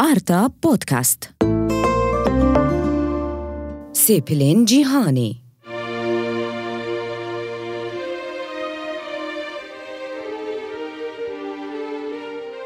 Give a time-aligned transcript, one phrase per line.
[0.00, 1.30] آرتا بودكاست
[3.92, 5.36] سيبلين جيهاني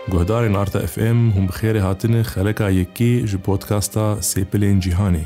[0.09, 5.25] گهدارên Arta FM hûn bi xêrê hatine xeleka yekê ji podkasta Sêpilên Cîhanê.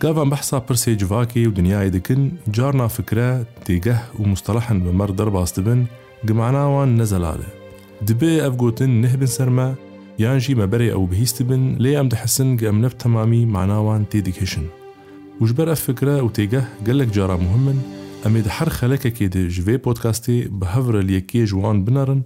[0.00, 3.30] Gavan behsa pirsê civakê û dinyayê dikin, carna fikre,
[3.64, 5.88] têgeh û mustelehin bi mer derbas dibin,
[6.26, 7.48] gimana wan nezelale.
[10.22, 14.66] یانژی مەبەرێ ئەو بهیست بن لێ ئەم دەحسن گەم نەف تەمامی ماناوان تێدیکێشن.
[15.40, 17.78] وشبەر ئە فکرە و تێگە گەلک جارا مهمن
[18.24, 22.20] ئەمێ دە هەر خەلەکەکێ دژ vê پۆتکاستی بە هەورە لەکێ ژوان بنەرن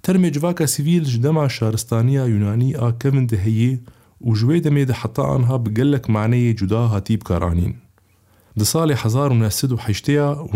[0.03, 3.81] ترم جواکا سیویل جدما شارستانیا یونانی آکمن دهیی
[4.27, 7.75] و جوی دمی ده حتا آنها بگلک معنی جدا هاتیب کارانین.
[8.59, 10.49] ده سال حزار و نسد و حشتیا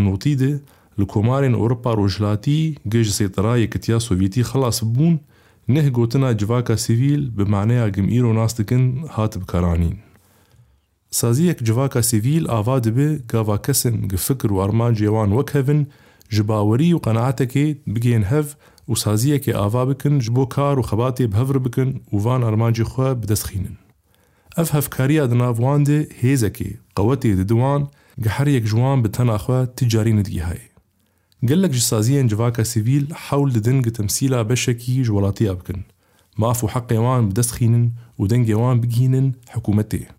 [1.54, 5.20] و روجلاتی گج سیطرای کتیا سوویتی خلاص بون
[5.68, 10.07] نه گوتنا جواکا سیویل به معنی اگم ناستکن هاتیب کارانین.
[11.20, 15.80] سازیەک جوواکە سیڤیل ئاوا دەبێ گاوا کەسن گفکر و ئەرمان جێوان وەک هەون
[16.34, 18.46] ji باوەری و قەنعاتەکێ بگێن هەv
[18.90, 23.10] و سازیەکێ ئاوا بکن ji بۆ کار و خەباتێ بهەور بکن و van ئەرمانجی خوێ
[23.20, 23.76] بدەستخینن.
[24.56, 27.82] ئەف هەفکاریە دناواندێ هێزەکێ قەوەتێ ددوان
[28.22, 30.68] گە هەرەک جوان بە تەناخوا تجاری نگیهایی.
[31.48, 35.80] gelek ji saziyen civaka sivîl hewl didin gi temsîla beşekî ji welatiya bikin.
[36.40, 37.86] Maf û heqê wan bi destxînin
[38.20, 40.17] û dengê wan bigînin hekûmetê.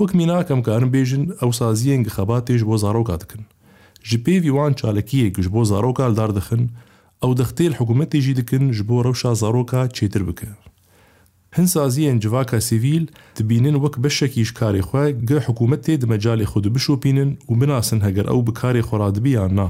[0.00, 3.42] Wek mînak em karin bêjin ew saziyên gi xebatê ji bo zaroka dikin.
[4.02, 6.62] Ji pêvî wan çalekiyek ji bo zaroka li dar dixin,
[7.24, 10.48] ew dixtêl hikûmetê jî dikin ji bo rewşa zaroka çêtir bike.
[11.56, 16.64] Hin saziyên civaka sivîl dibînin wek beşekî ji karê xwe gi hikûmetê di mecalê xwe
[16.64, 19.68] dibişopînin û binasin heger ew bi karê xwe radibî yan na.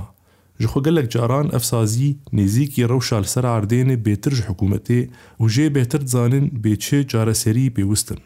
[0.60, 5.00] Ji xwe gelek caran ev sazî nêzîkî rewşa li ser erdênê bêtir ji hikûmetê
[5.40, 8.18] û jê bêtir dizanin bê çi careserî pêwîstin.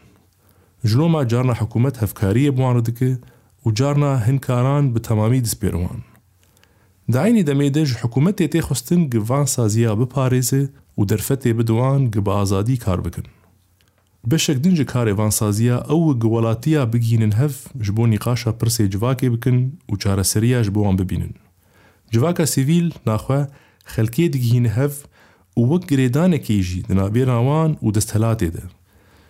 [0.89, 3.11] ژنۆما جارنا حکوومەت هەفکاریە بوانە دکە
[3.65, 5.99] و جارنا هینکاران بە تەمامی دەستپێروان.
[7.13, 10.63] داینی دەمێدەژ حکوومەتێ تێخستن گڤان سازیا بپارێزێ
[10.97, 13.27] و دەرفەتێ بدوان گە بە ئازادی کار بکن.
[14.29, 19.57] بەشێک دنج کارێوان سازیە ئەو گوڵاتیە بگینن هەف ji بۆ نیقاشە پرسێ جواکێ بکن
[19.91, 21.33] و چارەسەریاش بۆوان ببینن.
[22.13, 23.41] جواکە سیویل ناخوا
[23.93, 24.95] خەلکێ دگین هەف
[25.59, 28.65] و وەک گرێدانێکی ژی دنابێراوان و دەستهلاتێ دە.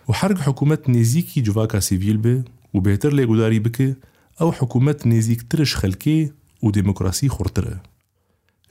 [0.08, 2.44] وحرق حكومه نيزيكي جوفاكا سيفيل به
[2.74, 3.96] وبيتر لي غوداري بك
[4.40, 6.32] أو حكومه نيزيك ترش و
[6.62, 7.82] وديمقراسي خرطره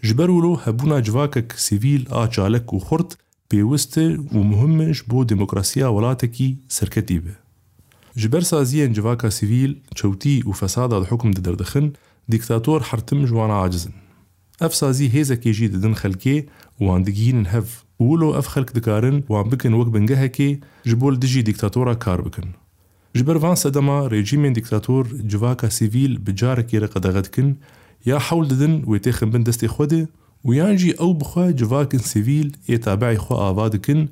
[0.03, 3.17] جبرولو هبونا جواكك سيفيل آجالك وخرط
[4.33, 7.35] و مهمش بو ديمقراسيا ولاتكي سركتي به
[8.17, 11.91] جبر سازيان جواكا سيفيل چوتي وفسادة الحكم ددردخن
[12.29, 13.91] ديكتاتور حرتم جوانا عاجزن.
[14.61, 17.82] افسازي هيزا كيجي ددن و واندقين هف.
[17.99, 22.45] ولو اف خلق دikarin wan bikin wek bin gehekê ji bo dijî dîktatora kar bikin.
[23.15, 27.59] Ji ber van sedema rejîmên dîktator civaka sivîl bi carekê re qedexe dikin
[28.05, 30.07] ya hewl didin wê têxin bin destê xwe de
[30.45, 34.09] û yan jî ew bixwe civakên sivîl ê tabeî xwe ava dikin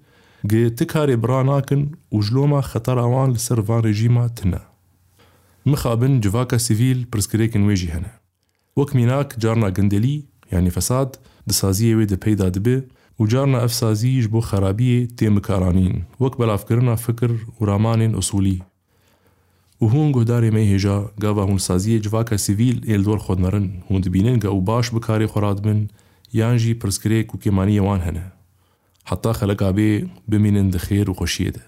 [0.52, 1.82] gê ti karê bira nakin
[2.16, 4.62] û jloma xetara wan li ser van rejîma tune.
[5.66, 8.12] Mixabin civaka sivîl pirsgirêkin wê jî hene.
[8.78, 11.12] Wek mînak carna gindelî yanî fesad
[11.48, 12.84] di saziyê wê de peyda dibe
[13.22, 18.60] و جارنا ئەفسازیش بۆ خەرابیە تێمکارانین وەک بەلافکردنا فکر و ڕامانین ئوسولی
[19.82, 24.62] و هون گۆدارێ مەی هێژا گاوا هوسازیە جواکە سیویل ئێلدۆر خۆدنەرن هون دبینن گە و
[24.70, 25.80] باش بکارێ خۆرات بن
[26.40, 28.26] یانژی پرسکرێک و کێمانیەوان هەنە
[29.10, 29.92] حتا خەلەکابێ
[30.30, 31.66] بمینن دخێر و خۆشیێدە